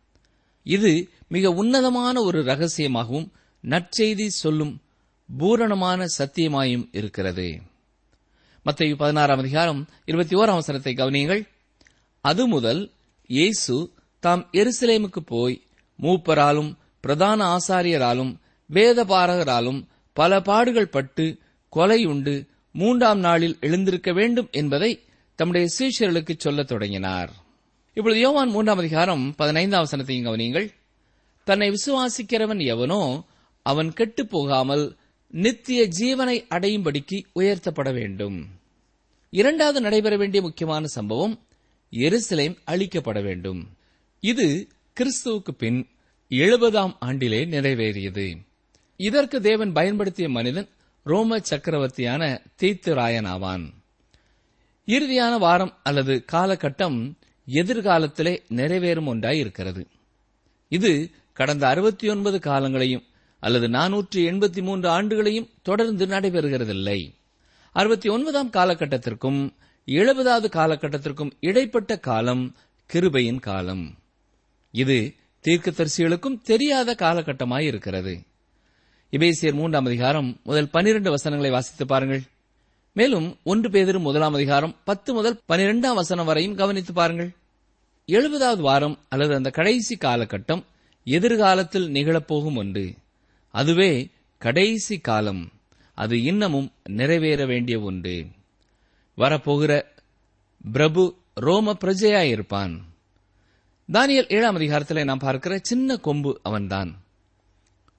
இது 0.64 1.10
மிக 1.28 1.50
உன்னதமான 1.50 2.22
ஒரு 2.22 2.42
ரகசியமாகவும் 2.42 3.32
நற்செய்தி 3.64 4.28
சொல்லும் 4.28 4.82
பூரணமான 5.38 6.06
சத்தியமாயும் 6.18 6.88
இருக்கிறது. 6.92 7.62
மத்திய 8.64 8.96
பதினாறாம் 8.96 9.40
அதிகாரம் 9.40 9.88
இருபத்தி 10.06 10.36
ஓராம் 10.36 10.60
அவசரத்தை 10.60 10.98
கவனியுங்கள். 10.98 11.48
அது 12.22 12.48
முதல் 12.48 12.92
இயேசு 13.28 13.92
தாம் 14.20 14.50
எருசலேமுக்கு 14.52 15.20
போய் 15.26 15.62
மூப்பராலும் 16.02 16.76
பிரதான 17.02 17.58
ஆசாரியராலும் 17.58 18.36
வேதபாரகராலும் 18.74 19.86
பல 20.14 20.42
பாடுகள் 20.42 20.88
பட்டு 20.88 21.38
கொலையுண்டு 21.76 22.48
மூன்றாம் 22.74 23.20
நாளில் 23.20 23.58
எழுந்திருக்க 23.62 24.14
வேண்டும் 24.14 24.48
என்பதை 24.52 25.04
தம்முடைய 25.36 25.68
சீஷர்களுக்கு 25.80 26.30
சொல்லத் 26.38 26.68
தொடங்கினார். 26.68 27.34
இப்பொழுது 27.94 28.22
யோவான் 28.22 28.50
மூன்றாம் 28.50 28.78
அதிகாரம் 28.78 29.36
பதினைந்தாம் 29.36 29.88
வசனத்தையும் 29.92 30.26
கவனியுங்கள். 30.26 30.70
தன்னை 31.44 31.70
விசுவாசிக்கிறவன் 31.70 32.66
எவனோ 32.66 33.24
அவன் 33.62 33.94
கெட்டுப் 33.94 34.30
போகாமல் 34.30 34.96
நித்திய 35.28 35.88
ஜீவனை 36.00 36.46
அடையும்படிக்கு 36.50 37.24
உயர்த்தப்பட 37.40 37.94
வேண்டும். 37.94 38.48
இரண்டாவது 39.30 39.82
நடைபெற 39.82 40.18
வேண்டிய 40.18 40.42
முக்கியமான 40.42 40.88
சம்பவம் 40.88 41.40
எருசலேம் 41.92 42.58
அழிக்கப்பட 42.66 43.24
வேண்டும். 43.24 43.70
இது 44.20 44.68
கிறிஸ்துவுக்கு 45.00 45.52
பின் 45.58 45.88
எழுபதாம் 46.30 46.96
ஆண்டிலே 47.06 47.42
நிறைவேறியது. 47.48 48.38
இதற்கு 48.98 49.42
தேவன் 49.42 49.74
பயன்படுத்திய 49.74 50.30
மனிதன் 50.30 50.70
ரோம 51.04 51.40
சக்கரவர்த்தியான 51.40 52.42
தீத்துராயன் 52.62 53.28
ஆவான். 53.28 53.74
இறுதியான 54.86 55.38
வாரம் 55.38 55.78
அல்லது 55.84 56.26
காலகட்டம் 56.32 57.14
எதிர்காலத்திலே 57.48 58.40
நிறைவேறும் 58.50 59.06
ஒன்றாய் 59.06 59.38
இருக்கிறது 59.38 59.88
இது 60.70 61.12
கடந்த 61.34 61.68
அறுபத்தி 61.68 62.10
ஒன்பது 62.10 62.40
காலங்களையும் 62.40 63.04
அல்லது 63.40 63.68
நானூற்று 63.68 64.16
எண்பத்தி 64.16 64.62
மூன்று 64.62 64.90
ஆண்டுகளையும் 64.90 65.50
தொடர்ந்து 65.62 66.06
நடைபெறுகிறதில்லை. 66.06 67.14
அறுபத்தி 67.72 68.10
ஒன்பதாம் 68.10 68.50
காலகட்டத்திற்கும் 68.50 69.54
எழுபதாவது 69.86 70.48
காலகட்டத்திற்கும் 70.50 71.32
இடைப்பட்ட 71.40 72.00
காலம் 72.00 72.56
கிருபையின் 72.94 73.40
காலம். 73.40 73.98
இது 74.72 75.14
தீர்க்கதரிசிகளுக்கும் 75.44 76.42
தெரியாத 76.42 76.96
காலகட்டமாய் 77.00 77.60
இருக்கிறது. 77.60 78.22
இபேசியர் 79.12 79.54
மூன்றாம் 79.54 79.86
அதிகாரம் 79.86 80.40
முதல் 80.44 80.70
பனிரெண்டு 80.70 81.10
வசனங்களை 81.10 81.52
வாசித்து 81.52 81.86
பாருங்கள். 81.86 82.22
மேலும் 82.94 83.38
ஒன்று 83.44 83.70
பேதரும் 83.70 84.00
முதலாம் 84.00 84.34
அதிகாரம் 84.34 84.76
பத்து 84.84 85.14
முதல் 85.14 85.40
பனிரெண்டாம் 85.48 85.94
வசனம் 85.94 86.26
வரையும் 86.26 86.56
கவனித்து 86.56 86.94
பாருங்கள். 86.94 87.32
எழுபதாவது 88.08 88.60
வாரம் 88.60 89.00
அல்லது 89.10 89.36
அந்த 89.36 89.50
கடைசி 89.50 89.98
காலகட்டம் 89.98 90.64
எதிர்காலத்தில் 91.04 91.92
நிகழப்போகும் 91.92 92.56
ஒன்று. 92.56 92.94
அதுவே 93.48 94.10
கடைசி 94.38 95.00
காலம். 95.00 95.52
அது 95.94 96.24
இன்னமும் 96.24 96.72
நிறைவேற 96.84 97.46
வேண்டிய 97.46 97.80
ஒன்று. 97.80 98.28
வரப்போகிற 99.22 99.84
பிரபு 100.72 101.16
ரோம 101.34 101.78
பிரஜையாயிருப்பான். 101.82 102.80
தானியல் 103.94 104.34
ஏழாம் 104.34 104.58
அதிகாரத்திலே 104.58 105.04
நாம் 105.04 105.18
பார்க்கிற 105.18 105.60
சின்ன 105.62 105.98
கொம்பு 105.98 106.40
அவன்தான். 106.44 107.02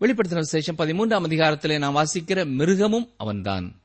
வெளிப்படுத்தின 0.01 0.35
விசேஷம் 0.35 0.77
பதிமூன்றாம் 0.77 1.27
அதிகாரத்திலே 1.29 1.79
நாம் 1.79 1.97
வாசிக்கிற 1.97 2.47
மிருகமும் 2.47 3.11
அவன்தான். 3.17 3.81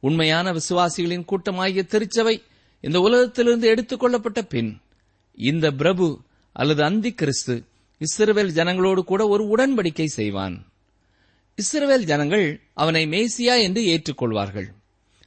உண்மையான 0.00 0.52
விசுவாசிகளின் 0.52 1.24
கூட்டமாகிய 1.24 1.86
திருச்சபை 1.86 2.42
இந்த 2.80 3.00
உலகத்திலிருந்து 3.00 3.68
எடுத்துக் 3.68 4.00
கொள்ளப்பட்ட 4.00 4.42
பின் 4.42 4.80
இந்த 5.34 5.72
பிரபு 5.72 6.20
அல்லது 6.52 6.84
அந்தி 6.84 7.14
கிறிஸ்து 7.14 7.64
இஸ்ரவேல் 7.98 8.52
ஜனங்களோடு 8.52 9.04
கூட 9.04 9.28
ஒரு 9.28 9.44
உடன்படிக்கை 9.56 10.04
செய்வான். 10.04 10.66
இஸ்ரவேல் 11.56 12.02
ஜனங்கள் 12.02 12.60
அவனை 12.74 13.06
மேசியா 13.06 13.60
என்று 13.60 13.82
ஏற்றுக்கொள்வார்கள். 13.82 14.66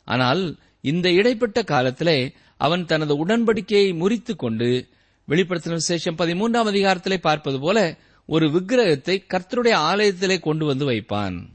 ஆனால் 0.05 0.57
இந்த 0.81 1.11
இடைப்பட்ட 1.11 1.63
காலத்திலே 1.63 2.33
அவன் 2.57 2.85
தனது 2.85 3.25
உடன்படிக்கையை 3.25 3.95
முறித்துக் 3.95 4.39
கொண்டு 4.39 4.87
வெளிப்படுத்தின 5.27 5.69
விசேஷம் 5.69 6.15
பதிமூன்றாம் 6.15 6.69
அதிகாரத்திலே 6.71 7.17
பார்ப்பது 7.17 7.59
போல 7.59 7.97
ஒரு 8.25 8.47
விக்கிரகத்தை 8.47 9.23
கர்த்தருடைய 9.27 9.73
ஆலயத்திலே 9.73 10.39
கொண்டு 10.39 10.65
வந்து 10.65 10.89
வைப்பான். 10.89 11.47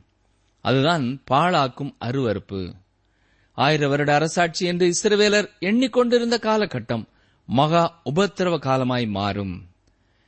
அதுதான் 0.61 1.23
பாழாக்கும் 1.31 1.95
அருவறுப்பு 2.05 2.73
ஆயிர 3.53 3.89
வருட 3.89 4.15
அரசாட்சி 4.15 4.67
என்று 4.67 4.93
இஸ்ரவேலர் 4.93 5.49
எண்ணிக்கொண்டிருந்த 5.61 6.39
காலகட்டம் 6.39 7.09
மகா 7.47 8.03
உபத்திரவ 8.15 8.59
காலமாய் 8.59 9.07
மாறும். 9.07 9.69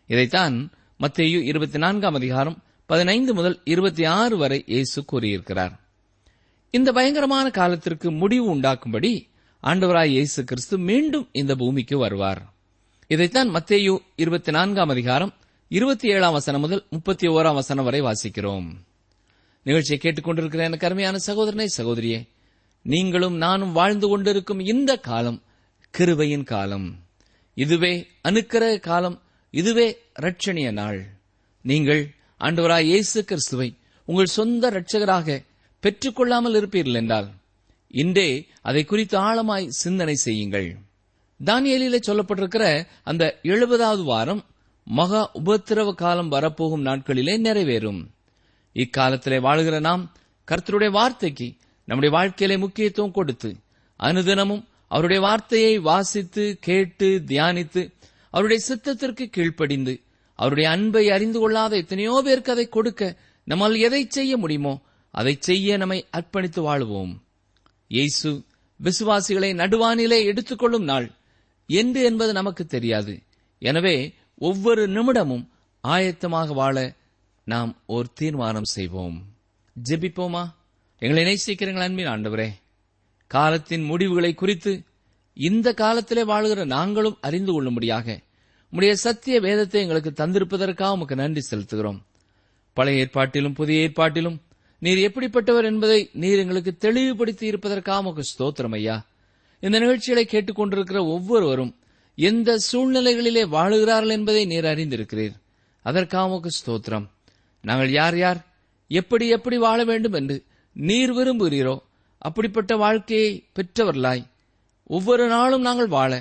இதைத்தான் 0.07 0.71
மத்தேயு 1.01 1.43
இருபத்தி 1.43 1.79
நான்காம் 1.79 2.15
அதிகாரம் 2.15 2.63
பதினைந்து 2.87 3.35
முதல் 3.35 3.61
இருபத்தி 3.65 4.05
ஆறு 4.05 4.37
வரை 4.37 4.65
இயேசு 4.67 5.05
கூறியிருக்கிறார். 5.05 5.88
இந்த 6.71 6.93
பயங்கரமான 6.93 7.51
காலத்திற்கு 7.51 8.11
முடிவு 8.11 8.47
உண்டாக்கும்படி 8.55 9.29
ஆண்டவராய் 9.63 10.07
இயேசு 10.07 10.45
கிறிஸ்து 10.45 10.79
மீண்டும் 10.79 11.29
இந்த 11.33 11.55
பூமிக்கு 11.57 11.99
வருவார். 11.99 12.53
இதைத்தான் 13.07 13.49
மத்தேயு 13.49 13.99
இருபத்தி 14.17 14.53
நான்காம் 14.53 14.89
அதிகாரம் 14.89 15.33
இருபத்தி 15.69 16.09
ஏழாம் 16.09 16.33
வசனம் 16.33 16.61
முதல் 16.61 16.87
முப்பத்தி 16.91 17.29
ஓராம் 17.29 17.55
வசனம் 17.55 17.85
வரை 17.85 18.01
வாசிக்கிறோம். 18.03 18.69
நிகழ்ச்சியை 19.63 20.01
கேட்டுக்கொண்டிருக்கிற 20.03 20.59
எனக்கு 20.59 20.87
அருமையான 20.87 21.17
சகோதரனே 21.27 21.67
சகோதரியே 21.79 22.29
நீங்களும் 22.83 23.37
நானும் 23.37 23.73
வாழ்ந்து 23.73 24.09
கொண்டிருக்கும் 24.09 24.61
இந்த 24.61 24.97
காலம் 24.97 25.43
கிருபையின் 25.99 26.45
காலம். 26.45 26.89
இதுவே 27.55 28.07
அனுக்கிரக 28.29 28.81
காலம் 28.81 29.23
இதுவே 29.51 29.89
ரட்சணிய 30.21 30.71
நாள். 30.73 31.01
நீங்கள் 31.61 32.15
ஆண்டவராய் 32.41 32.89
இயேசு 32.93 33.25
கிறிஸ்துவை 33.25 33.75
உங்கள் 34.05 34.35
சொந்த 34.39 34.71
ரட்சகராக 34.71 35.47
பெற்றுக்கொள்ளாமல் 35.83 36.57
இருப்பீர்கள் 36.59 36.99
என்றால் 37.01 37.29
இன்றே 37.95 38.29
அதை 38.61 38.83
குறித்து 38.85 39.17
ஆழமாய் 39.19 39.67
சிந்தனை 39.83 40.15
செய்யுங்கள். 40.15 40.69
தானியலிலே 41.41 41.99
சொல்லப்பட்டிருக்கிற 42.07 42.65
அந்த 43.03 43.25
எழுபதாவது 43.43 44.03
வாரம் 44.03 44.43
மகா 44.87 45.23
உபத்திரவ 45.35 45.89
காலம் 45.95 46.29
வரப்போகும் 46.29 46.87
நாட்களிலே 46.87 47.35
நிறைவேறும். 47.47 48.01
இக்காலத்திலே 48.77 49.39
வாழுகிற 49.47 49.77
நாம் 49.81 50.03
கர்த்தருடைய 50.49 50.91
வார்த்தைக்கு 50.91 51.49
நம்முடைய 51.89 52.11
வாழ்க்கையிலே 52.17 52.57
முக்கியத்துவம் 52.59 53.13
கொடுத்து 53.13 53.51
அனுதினமும் 54.01 54.63
அவருடைய 54.87 55.21
வார்த்தையை 55.23 55.73
வாசித்து 55.79 56.45
கேட்டு 56.61 57.09
தியானித்து 57.31 57.83
அவருடைய 58.35 58.61
சித்தத்திற்கு 58.69 59.25
கீழ்ப்படிந்து 59.37 59.95
அவருடைய 60.39 60.67
அன்பை 60.71 61.05
அறிந்து 61.11 61.39
கொள்ளாத 61.39 61.73
எத்தனையோ 61.77 62.15
பேருக்கு 62.25 62.53
அதை 62.53 62.67
கொடுக்க 62.69 63.03
நம்மால் 63.47 63.77
எதை 63.87 64.03
செய்ய 64.09 64.33
முடியுமோ 64.37 64.75
அதை 65.11 65.37
செய்ய 65.41 65.77
நம்மை 65.77 66.07
அர்ப்பணித்து 66.17 66.61
வாழுவோம். 66.63 67.21
இயேசு 67.87 68.45
விசுவாசிகளை 68.83 69.51
நடுவானிலே 69.55 70.25
எடுத்துக்கொள்ளும் 70.25 70.85
நாள். 70.85 71.11
என்று 71.67 72.05
என்பது 72.05 72.33
நமக்கு 72.33 72.67
தெரியாது. 72.67 73.23
எனவே 73.59 74.15
ஒவ்வொரு 74.39 74.89
நிமிடமும் 74.89 75.49
ஆயத்தமாக 75.83 76.53
வாழ 76.53 76.95
நாம் 77.45 77.77
ஒரு 77.87 78.13
தீர்மானம் 78.15 78.65
செய்வோம். 78.65 79.23
ஜெபிப்போமா? 79.89 80.55
எங்களை 80.99 81.23
நேசிக்கிறீங்கள் 81.25 81.83
அன்பின் 81.83 82.07
ஆண்டவரே. 82.07 82.51
காலத்தின் 83.27 83.83
முடிவுகளை 83.83 84.35
குறித்து 84.35 84.83
இந்த 85.33 85.75
காலத்திலே 85.75 86.25
வாழ்கிற 86.25 86.65
நாங்களும் 86.65 87.19
அறிந்து 87.21 87.53
கொள்ளும்படியாக 87.53 88.21
உடைய 88.71 88.97
சத்திய 88.97 89.41
வேதத்தை 89.41 89.81
எங்களுக்கு 89.81 90.11
தந்திருப்பதற்காக 90.11 90.91
உமக்கு 90.91 91.17
நன்றி 91.17 91.43
செலுத்துகிறோம். 91.51 92.01
பழைய 92.73 93.01
ஏற்பாட்டிலும் 93.01 93.55
புதிய 93.55 93.81
ஏற்பாட்டிலும் 93.81 94.41
நீர் 94.79 94.99
எப்படிப்பட்டவர் 94.99 95.65
என்பதை 95.65 96.11
நீர் 96.13 96.39
எங்களுக்கு 96.39 96.77
தெளிவுபடுத்தி 96.77 97.47
இருப்பதற்காக 97.47 98.01
உமக்கு 98.01 98.23
ஸ்தோத்திரம் 98.33 98.75
ஐயா. 98.75 98.97
இந்த 99.63 99.79
நிகழ்ச்சிகளை 99.79 100.25
கேட்டுக்கொண்டிருக்கிற 100.31 100.99
ஒவ்வொருவரும் 101.07 101.73
எந்த 102.15 102.57
சூழ்நிலைகளிலே 102.73 103.43
வாழுகிறார்கள் 103.55 104.15
என்பதை 104.17 104.45
நீர் 104.45 104.65
அறிந்திருக்கிறீர். 104.65 105.35
அதற்காக 105.85 106.29
உமக்கு 106.29 106.51
ஸ்தோத்திரம். 106.59 107.07
நாங்கள் 107.65 107.91
யார் 107.91 108.17
யார்? 108.19 108.41
எப்படி 108.91 109.29
எப்படி 109.29 109.57
வாழ 109.59 109.85
வேண்டும் 109.85 110.13
என்று 110.13 110.37
நீர் 110.73 111.13
விரும்புகிறீரோ 111.13 111.77
அப்படிப்பட்ட 112.19 112.77
வாழ்க்கையை 112.77 113.45
பெற்றவர்களாய் 113.57 114.23
ஒவ்வொரு 114.91 115.29
நாளும் 115.29 115.61
நாங்கள் 115.61 115.87
வாழ 115.87 116.13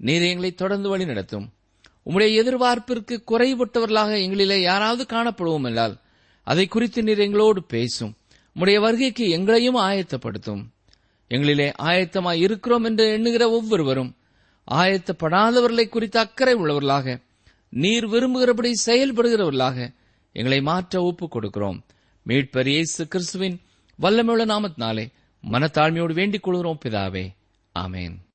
நீர் 0.00 0.22
எங்களை 0.22 0.54
தொடர்ந்து 0.54 0.88
வழி 0.88 1.04
நடத்தும் 1.04 1.46
உம்முடைய 2.06 2.30
எதிர்பார்ப்பிற்கு 2.40 3.14
குறைபட்டவர்களாக 3.30 4.12
எங்களிலே 4.24 4.58
யாராவது 4.60 5.04
காணப்படுவோம் 5.04 5.64
என்றால் 5.64 5.94
அதை 6.46 6.66
குறித்து 6.66 7.02
நீர் 7.02 7.18
எங்களோடு 7.18 7.62
பேசும். 7.62 8.14
உம்முடைய 8.54 8.80
வருகைக்கு 8.80 9.30
எங்களையும் 9.30 9.76
ஆயத்தப்படுத்தும். 9.76 10.64
எங்களிலே 11.28 11.72
ஆயத்தமாய் 11.82 12.40
இருக்கிறோம் 12.40 12.84
என்று 12.84 13.12
எண்ணுகிற 13.12 13.50
ஒவ்வொருவரும் 13.50 14.16
ஆயத்தப்படாதவர்களை 14.70 15.88
குறித்து 15.88 16.18
அக்கறை 16.18 16.54
உள்ளவர்களாக 16.54 17.22
நீர் 17.68 18.06
விரும்புகிறபடி 18.06 18.72
செயல்படுகிறவர்களாக 18.86 19.94
எங்களை 20.32 20.60
மாற்ற 20.60 21.02
ஒப்புக் 21.02 21.36
கொடுக்கிறோம். 21.36 21.80
மீட்பர் 22.26 22.66
இயேசு 22.66 23.08
கிறிஸ்துவின் 23.08 23.60
வல்லமையுள்ள 24.02 24.44
நாமத்தினாலே 24.44 25.12
மனத்தாழ்மையோடு 25.50 26.12
வேண்டிக் 26.12 26.42
கொள்கிறோம் 26.42 26.78
பிதாவே. 26.84 27.28
ஆமேன். 27.78 28.25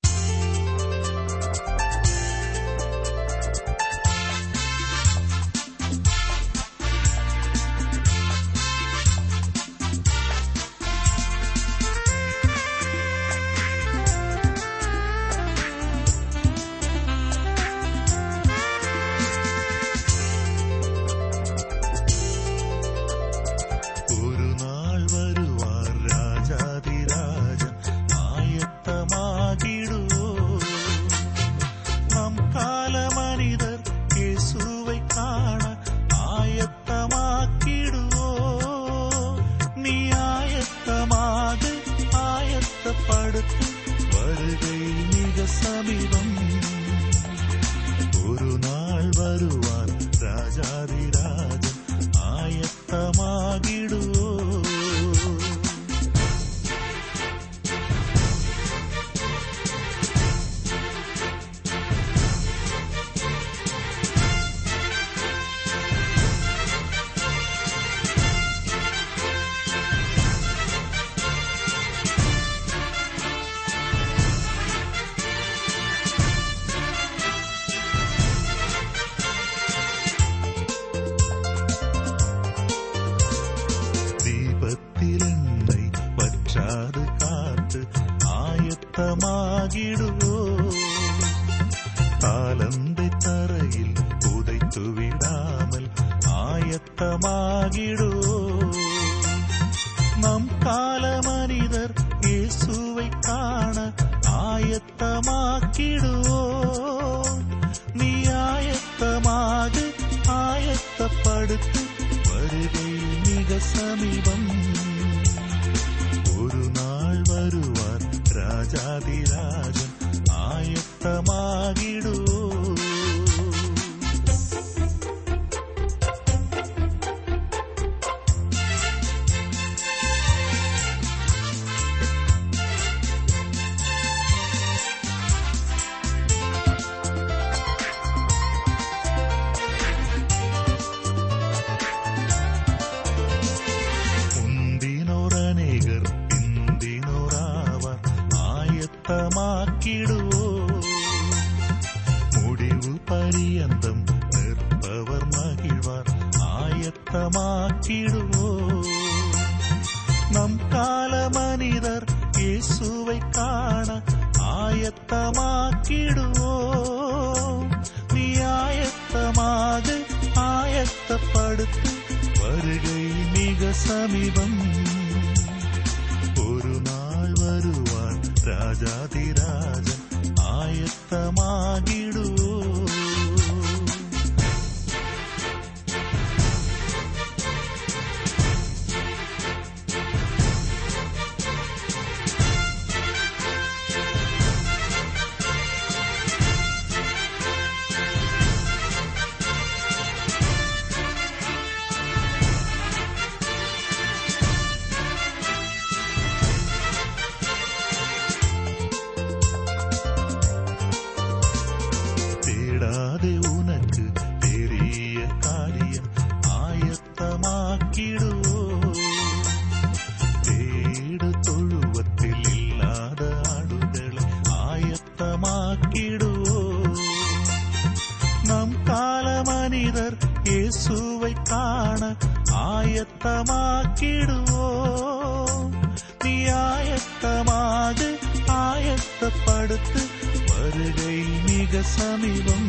வருகை 240.74 241.16
மிக 241.46 241.80
சமீபம் 241.88 242.68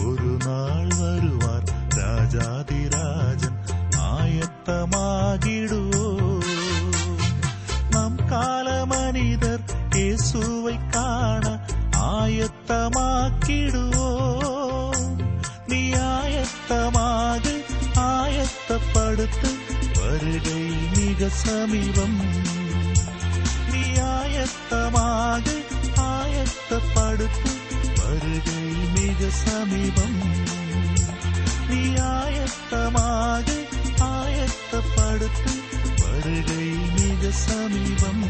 ஒரு 0.00 0.32
நாள் 0.44 0.92
வருவார் 0.98 1.66
ராஜாதிராஜன் 1.98 3.56
ஆயத்தமாகிடுவோ 4.10 6.04
நம் 7.94 8.20
கால 8.26 8.76
மனிதர் 8.92 9.64
இயேசுவை 9.96 10.76
காண 10.90 11.44
ஆயத்தமாக்கிடுவோ 12.12 14.08
நீ 15.66 15.82
ஆயத்தமாக 16.12 17.44
ஆயத்தப்படுத்து 18.08 19.52
வருகை 19.98 20.62
மிக 20.94 21.30
சமீபம் 21.42 22.18
நீ 23.72 23.84
ஆயத்தமாக 24.12 25.46
ஆயத்தப்படுத்து 26.34 27.50
வருகை 27.96 28.62
மிக 28.94 29.28
சமீபம். 29.28 30.16
நீ 31.68 31.80
ஆயத்தமாக 32.00 33.48
ஆயத்தப்படுத்து 34.00 35.52
வருகை 35.98 36.66
மிக 36.96 37.30
சமீபம். 37.30 38.22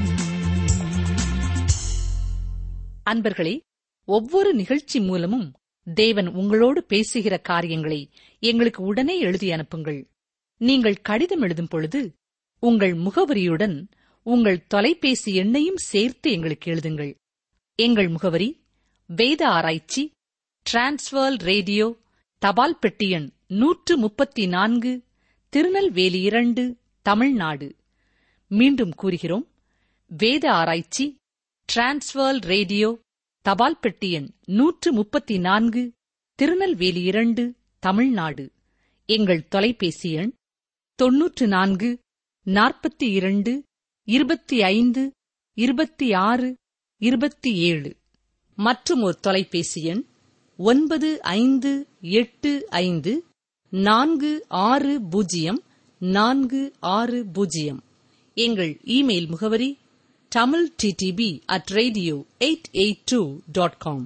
அன்பர்களே 3.11 3.61
ஒவ்வொரு 4.05 4.55
நிகழ்ச்சி 4.55 5.01
மூலமும் 5.01 5.55
தேவன் 5.95 6.29
உங்களோடு 6.29 6.85
பேசுகிற 6.85 7.39
காரியங்களை 7.39 8.11
எங்களுக்கு 8.39 8.83
உடனே 8.83 9.21
எழுதி 9.21 9.53
அனுப்புங்கள். 9.53 10.11
நீங்கள் 10.57 11.01
கடிதம் 11.01 11.43
எழுதும் 11.43 11.69
பொழுது 11.69 12.17
உங்கள் 12.59 12.95
முகவரியுடன் 12.97 13.89
உங்கள் 14.23 14.67
தொலைபேசி 14.67 15.41
எண்ணையும் 15.41 15.77
சேர்த்து 15.77 16.31
எங்களுக்கு 16.31 16.73
எழுதுங்கள். 16.73 17.23
எங்கள் 17.79 18.09
முகவரி 18.09 18.63
வேத 19.07 19.49
ஆராய்ச்சி 19.49 20.13
டிரான்ஸ்வர்ல் 20.67 21.39
ரேடியோ 21.43 21.97
தபால் 22.39 22.79
பெட்டி 22.79 23.11
எண் 23.11 23.33
நூற்று 23.47 23.99
முப்பத்தி 23.99 24.47
நான்கு 24.47 25.03
திருநெல்வேலி 25.49 26.21
இரண்டு 26.21 26.77
தமிழ்நாடு. 27.03 27.77
மீண்டும் 28.47 28.91
கூறுகிறோம் 28.91 29.47
வேத 30.07 30.53
ஆராய்ச்சி 30.53 31.17
டிரான்ஸ்வர்ல் 31.73 32.41
ரேடியோ 32.45 33.03
தபால் 33.43 33.79
பெட்டி 33.81 34.13
எண் 34.13 34.31
நூற்று 34.45 34.93
முப்பத்தி 34.93 35.39
நான்கு 35.39 35.93
திருநெல்வேலி 36.39 37.03
இரண்டு 37.03 37.55
தமிழ்நாடு. 37.79 38.53
எங்கள் 39.07 39.49
தொலைபேசி 39.49 40.13
எண் 40.13 40.33
தொன்னூற்று 40.99 41.47
நான்கு 41.47 41.99
நாற்பத்தி 42.47 43.09
இரண்டு 43.13 43.63
இருபத்தி 44.05 44.63
ஐந்து 44.63 45.13
இருபத்தி 45.55 46.13
ஆறு 46.13 46.57
இருபத்தி 47.09 47.51
ஏழு. 47.55 47.91
மற்றும் 48.59 49.03
ஒரு 49.03 49.17
தொலைபேசி 49.21 49.85
எண் 49.85 50.03
ஒன்பது 50.59 51.23
ஐந்து 51.23 51.73
எட்டு 52.01 52.67
ஐந்து 52.71 53.13
நான்கு 53.69 54.33
ஆறு 54.49 55.01
பூஜ்ஜியம் 55.11 55.61
நான்கு 55.99 56.63
ஆறு 56.81 57.25
பூஜ்ஜியம். 57.33 57.81
எங்கள் 58.35 58.73
இமெயில் 58.85 59.29
முகவரி 59.29 59.71
Tamil 60.29 60.67
TTP 60.83 61.41
at 61.47 61.71
radio 61.71 62.15
eight 62.41 62.71
eight 62.73 63.05
two 63.05 63.21
dot 63.53 63.77
com 63.77 64.05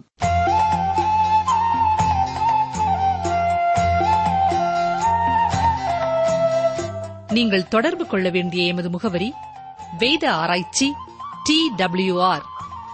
நீங்கள் 7.32 7.68
தொடர்பு 7.68 8.06
கொள்ள 8.06 8.28
வேண்டிய 8.30 8.62
எமது 8.64 8.90
முகவரி 8.90 9.32
வேத 9.98 10.24
ஆராய்ச்சி 10.34 10.86
D 11.42 11.58
WR 11.76 12.44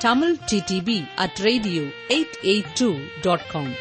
Tamil 0.00 0.36
TTP 0.52 1.14
at 1.16 1.36
radio 1.36 1.82
eight 2.08 2.36
eight 2.42 2.66
two 2.78 2.96
dot 3.22 3.50
com 3.50 3.72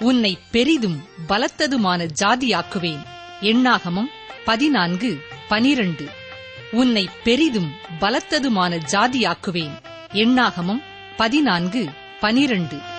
உன்னை 0.00 0.38
பெரிதும் 0.50 1.04
பலத்ததுமான 1.28 2.08
ஜாதியாக்குவேன். 2.22 3.02
எண்ணாகமம் 3.40 4.10
பதினான்கு 4.44 5.20
பனிரண்டு. 5.48 6.08
உன்னை 6.70 7.08
பெரிதும் 7.24 7.72
பலத்ததுமான 8.00 8.80
ஜாதியாக்குவேன். 8.92 9.78
எண்ணாகமம் 10.12 10.82
பதினான்கு 11.16 11.90
பனிரண்டு. 12.20 12.91